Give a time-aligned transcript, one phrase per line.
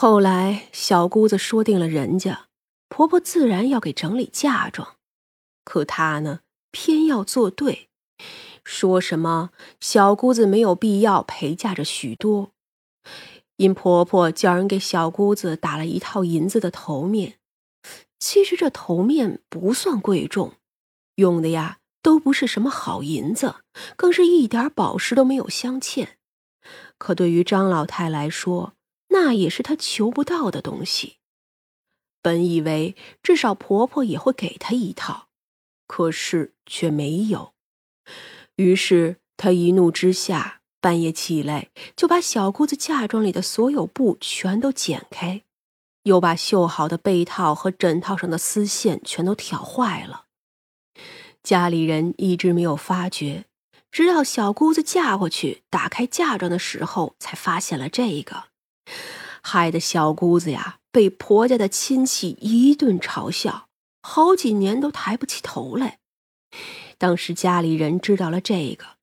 [0.00, 2.46] 后来小姑子说定了人家，
[2.88, 4.94] 婆婆自然要给整理嫁妆，
[5.64, 6.38] 可她呢，
[6.70, 7.88] 偏要作对，
[8.62, 9.50] 说什么
[9.80, 12.52] 小姑子没有必要陪嫁着许多，
[13.56, 17.40] 因婆婆叫人给小姑子打了一套银子的头面，
[18.20, 20.52] 其实这头面不算贵重，
[21.16, 23.56] 用的呀都不是什么好银子，
[23.96, 26.10] 更是一点宝石都没有镶嵌，
[26.98, 28.74] 可对于张老太来说。
[29.20, 31.16] 那也是她求不到的东西。
[32.22, 35.28] 本以为至少婆婆也会给她一套，
[35.86, 37.52] 可是却没有。
[38.56, 45.42] 于是她一怒之下，半夜起来就把小姑子嫁妆里的所有布全都剪开，
[46.04, 50.26] 又把绣好的被套和枕套上的丝线全都挑坏了。
[51.42, 53.46] 家里人一直没有发觉，
[53.90, 58.48] 直到小姑子嫁过去，打开嫁妆的时候，才发现了这个。
[59.42, 63.68] 害得小姑子呀，被婆家的亲戚一顿嘲笑，
[64.02, 65.98] 好几年都抬不起头来。
[66.98, 68.96] 当时家里人知道了这个，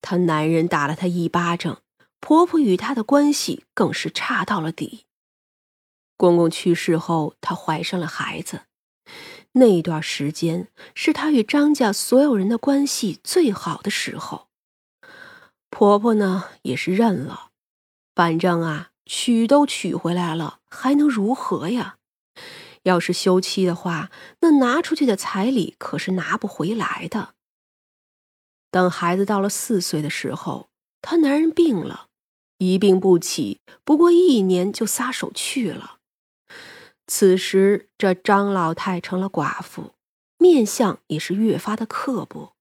[0.00, 1.82] 她男人打了她一巴掌，
[2.20, 5.04] 婆婆与她的关系更是差到了底。
[6.16, 8.62] 公公去世后，她怀上了孩子，
[9.52, 14.48] 那段时间是她与张家所有人的关系最好的时候。
[15.68, 17.50] 婆婆呢，也是认了，
[18.14, 18.91] 反正啊。
[19.04, 21.96] 娶都娶回来了，还能如何呀？
[22.84, 27.34] 要是休妻的话，那拿出去的彩礼可是拿不回来的。
[28.70, 32.08] 等孩子到了四岁的时候，她男人病了，
[32.58, 35.98] 一病不起，不过一年就撒手去了。
[37.06, 39.92] 此时，这张老太成了寡妇，
[40.38, 42.54] 面相也是越发的刻薄。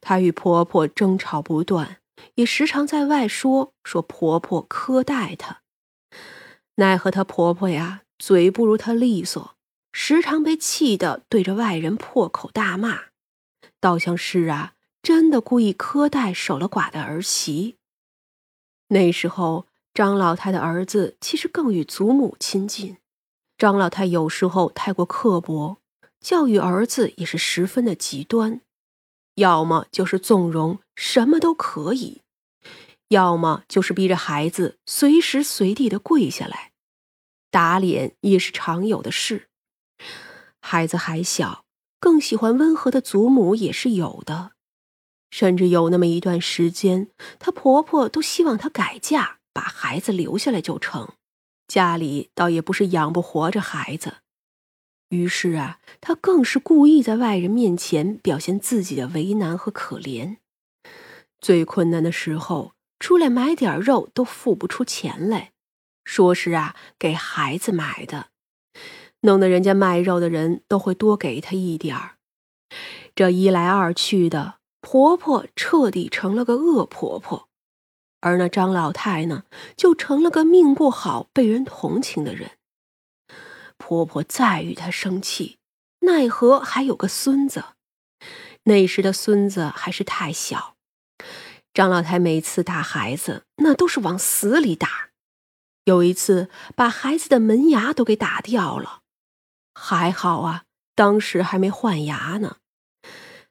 [0.00, 1.98] 她与婆婆争吵不断。
[2.34, 5.62] 也时常在外说说婆婆苛待她，
[6.76, 9.56] 奈何她婆婆呀嘴不如她利索，
[9.92, 13.04] 时常被气得对着外人破口大骂，
[13.80, 17.76] 倒像是啊真的故意苛待守了寡的儿媳。
[18.88, 22.96] 那时候张老太的儿子其实更与祖母亲近，
[23.56, 25.78] 张老太有时候太过刻薄，
[26.20, 28.60] 教育儿子也是十分的极端。
[29.36, 32.20] 要么就是纵容，什么都可以；
[33.08, 36.72] 要么就是逼着孩子随时随地的跪下来，
[37.50, 39.48] 打脸也是常有的事。
[40.60, 41.64] 孩子还小，
[42.00, 44.52] 更喜欢温和的祖母也是有的，
[45.30, 51.12] 甚至有那么一段时间，她婆婆都希望她改嫁，把孩子留下来就成，
[51.66, 54.18] 家里倒也不是养不活这孩子。
[55.14, 60.38] 于是啊，他更是故意在外人面前表现自己的为难和可怜。
[61.40, 65.52] 最困难的时候，出来买点肉都付不出钱来，
[66.04, 68.28] 说是啊给孩子买的，
[69.20, 72.16] 弄得人家卖肉的人都会多给他一点儿。
[73.14, 77.48] 这一来二去的，婆婆彻底成了个恶婆婆，
[78.20, 79.44] 而那张老太呢，
[79.76, 82.52] 就成了个命不好、被人同情的人。
[83.86, 85.58] 婆婆再与她生气，
[86.00, 87.64] 奈何还有个孙子。
[88.62, 90.76] 那时的孙子还是太小，
[91.74, 95.10] 张老太每次打孩子，那都是往死里打。
[95.84, 99.02] 有一次，把孩子的门牙都给打掉了。
[99.74, 102.56] 还好啊，当时还没换牙呢。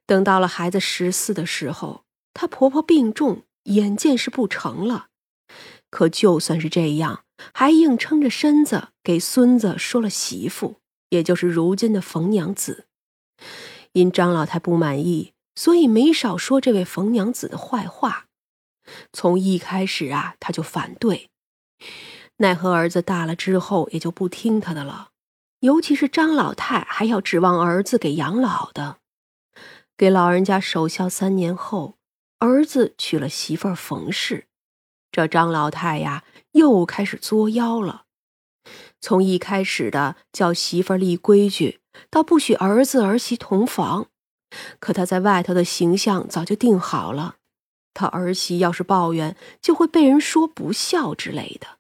[0.08, 5.10] 等到了孩子十四的时候，她婆婆病重，眼见是不成了。
[5.92, 7.23] 可就算是这样。
[7.54, 10.78] 还硬撑着身子给孙子说了媳妇，
[11.10, 12.86] 也就是如今的冯娘子。
[13.94, 18.28] 因张老太不满意，所以没少说这位冯娘子的坏话。
[19.12, 21.30] 从一开始啊，他就反对。
[22.38, 25.10] 奈何儿子大了之后，也就不听他的了。
[25.60, 28.98] 尤其是张老太还要指望儿子给养老的，
[29.96, 31.98] 给老人家守孝三年后，
[32.40, 34.48] 儿子娶了媳妇冯氏。
[35.14, 36.26] 这张老太呀。
[36.54, 38.04] 又开始作妖了，
[39.02, 41.80] 从一开始的叫媳妇立规矩，
[42.12, 44.06] 到不许儿子儿媳同房，
[44.80, 47.38] 可他在外头的形象早就定好了。
[47.96, 51.80] 他儿媳要是抱怨，就会被人说不孝之类的。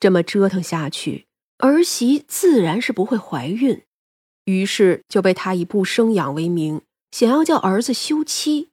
[0.00, 1.26] 这么折腾下去，
[1.58, 3.82] 儿媳自然是不会怀孕，
[4.46, 8.70] 于是就被他以不生养为名，想要叫儿子休妻。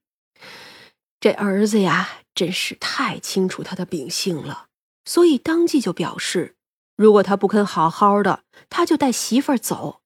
[1.19, 4.67] 这儿子呀，真是太清楚他的秉性了。
[5.05, 6.55] 所以当即就表示，
[6.95, 10.01] 如果他不肯好好的，他就带媳妇儿走。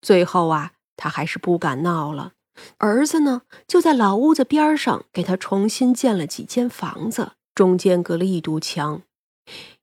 [0.00, 2.32] 最后啊，他还是不敢闹了。
[2.78, 9.02] 儿子呢，就在老屋子边上给他重新建了几间房子，中间隔了一堵墙。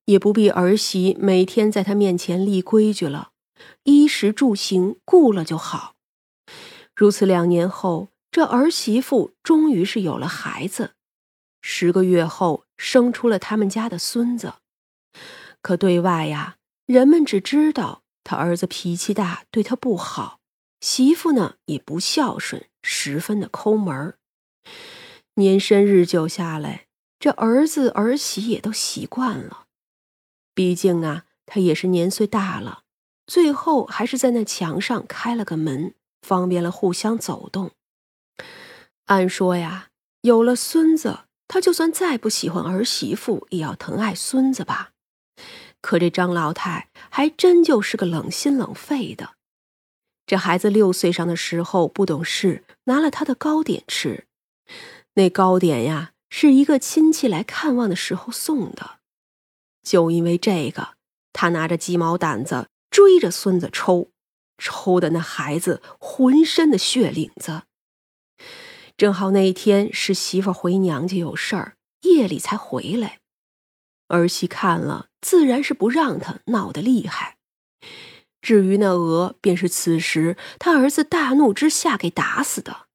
[0.05, 3.29] 也不必儿媳每天在他面前立规矩了，
[3.83, 5.93] 衣食住行顾了就好。
[6.95, 10.95] 如此两年后，这儿媳妇终于是有了孩子，
[11.63, 14.53] 十个月后生出了他们家的孙子。
[15.63, 20.39] 可对外呀，人们只知道他儿子脾气大，对他不好；
[20.79, 24.19] 媳妇呢也不孝顺，十分的抠门儿。
[25.35, 26.85] 年深日久下来，
[27.17, 29.65] 这儿子儿媳也都习惯了。
[30.53, 32.83] 毕竟啊，他也是年岁大了，
[33.25, 35.95] 最后还是在那墙上开了个门。
[36.25, 37.71] 方便了互相走动。
[39.07, 39.89] 按说呀，
[40.21, 44.89] 有了孙子，他就算再不喜欢儿媳妇，也要疼爱孙子吧。
[45.81, 49.35] 可这张老太还真就是个冷心冷肺的。
[50.25, 54.25] 这孩子六岁上的时候不懂事，拿了他的糕点吃。
[55.13, 58.97] 那糕点呀，是一个亲戚来看望的时候送的。
[59.83, 60.95] 就因为这个，
[61.33, 64.09] 他拿着鸡毛掸子追着孙子抽。
[64.57, 67.61] 抽的那孩子浑身的血领子。
[68.95, 73.19] 正好那一天是媳妇回娘家有事儿，夜里才回来。
[74.09, 77.37] 儿媳看了，自然是不让他，闹得厉害。
[78.41, 82.87] 至于那鹅，便是此时他儿子大怒之下给打死的。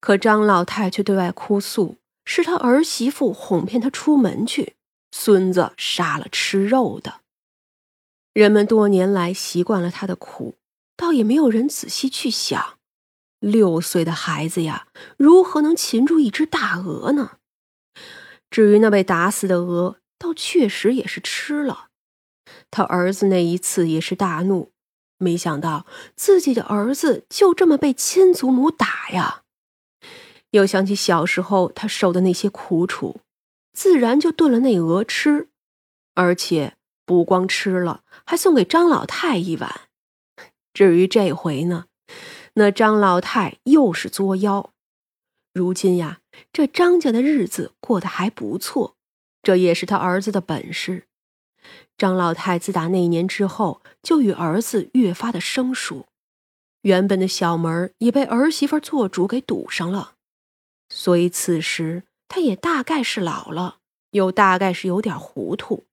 [0.00, 4.74] 可张老太却对外哭诉，是他儿媳妇哄骗他出门去，
[5.12, 7.20] 孙子杀了吃肉的。
[8.34, 10.56] 人们多年来习惯了他的苦，
[10.96, 12.79] 倒也没有人仔细去想，
[13.40, 17.38] 六岁的孩子呀，如何能擒住一只大鹅呢？
[18.50, 21.88] 至于那被打死的鹅，倒确实也是吃了。
[22.70, 24.72] 他儿子那一次也是大怒，
[25.18, 29.42] 没想到自己的儿子就这么被亲祖母打呀。
[30.50, 33.20] 又想起小时候他受的那些苦楚，
[33.72, 35.48] 自然就炖了那鹅吃，
[36.14, 36.76] 而且。
[37.06, 39.88] 不光吃了，还送给张老太一碗。
[40.72, 41.86] 至于这回呢，
[42.60, 44.74] 那张老太又是作妖。
[45.54, 46.20] 如今呀，
[46.52, 48.96] 这张家的日子过得还不错，
[49.42, 51.06] 这也是他儿子的本事。
[51.96, 56.04] 张老太自打那年之后，就与儿子越发的生疏，
[56.82, 60.16] 原本的小门也被儿媳妇做主给堵上了。
[60.90, 63.78] 所以此时他也大概是老了，
[64.10, 65.86] 又大概是有点糊涂。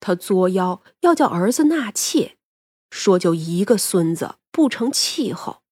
[0.00, 2.36] 他作妖要叫儿子纳妾，
[2.90, 5.62] 说就一个孙子不成气候。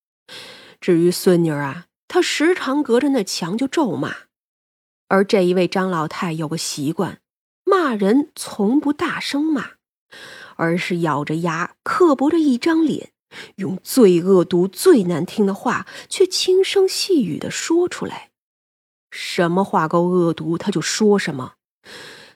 [0.84, 4.14] 至于孙女啊，她时常隔着那墙就咒骂。
[5.08, 7.22] 而这一位张老太有个习惯，
[7.64, 9.76] 骂人从不大声骂，
[10.56, 13.12] 而是咬着牙，刻薄着一张脸，
[13.56, 18.32] 用最恶毒、最难听的话，却轻声细语的说出来。
[19.10, 21.54] 什么话够恶毒，他就说什么。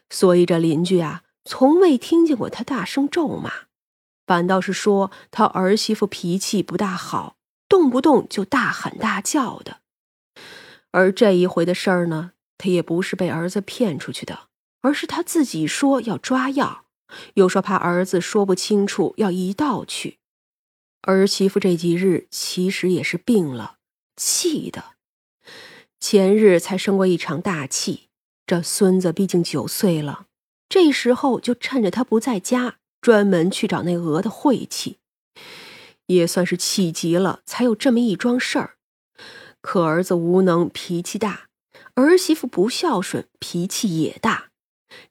[0.09, 1.21] 所以这邻居啊。
[1.45, 3.51] 从未听见过他大声咒骂，
[4.25, 7.35] 反倒是说他儿媳妇脾气不大好，
[7.89, 9.79] 不动就大喊大叫的。
[10.91, 14.47] 而这一回的事儿呢，他也不是被儿子骗出去的，
[14.81, 16.85] 而是他自己说要抓药，
[17.35, 20.17] 又说怕儿子说不清楚，要一道去。
[21.03, 23.77] 儿媳妇这几日其实也是病了，
[24.17, 24.95] 气的。
[25.99, 28.09] 前日才生过一场大气，
[28.45, 30.27] 这孙子毕竟九岁了。
[30.67, 34.98] 这时候就趁着他不在家，专门去找那鹅的晦气，
[36.09, 38.77] 也算是气急了，才有这么一桩事儿。
[39.61, 41.47] 可儿子无能，脾气大；
[41.93, 44.49] 儿媳妇不孝顺，脾气也大。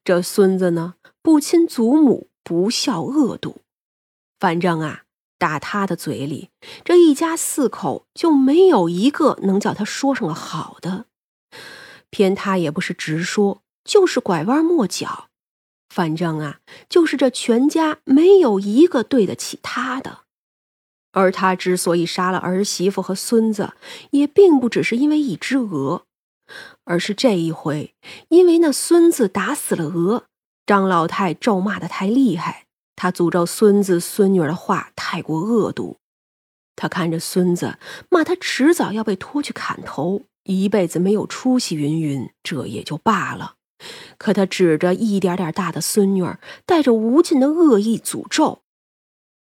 [0.03, 3.59] 这孙子呢，不亲祖母，不孝恶毒。
[4.41, 5.03] 反正啊，
[5.39, 6.51] 打他的嘴里，
[6.85, 11.07] 这一家四口就没有一个能叫他说上个好的。
[12.11, 15.29] 偏他也不是直说，就是拐弯抹角。
[15.89, 20.25] 反正啊，就是这全家没有一个对得起他的。
[21.19, 23.73] 而他之所以杀了儿媳妇和孙子，
[24.13, 26.05] 也并不只是因为一只鹅，
[26.85, 27.93] 而是这一回，
[28.29, 30.27] 因为那孙子打死了鹅，
[30.65, 35.97] 张老太咒骂的太厉害，他诅咒孙子孙女的话太过恶毒。
[36.77, 43.55] 他看着孙子骂他迟早要被拖去砍头，一辈子没有出息，云云，这也就罢了。
[44.19, 48.61] 可他指着一点点大的孙女儿，带着无尽的恶意诅咒，